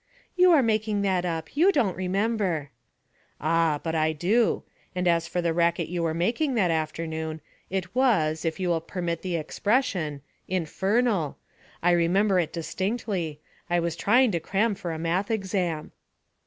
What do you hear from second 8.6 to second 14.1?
will permit the expression, infernal. I remember it distinctly; I was